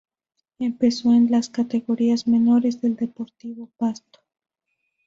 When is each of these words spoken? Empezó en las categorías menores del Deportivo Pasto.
Empezó 0.57 1.13
en 1.13 1.29
las 1.29 1.49
categorías 1.49 2.25
menores 2.25 2.81
del 2.81 2.95
Deportivo 2.95 3.69
Pasto. 3.77 4.21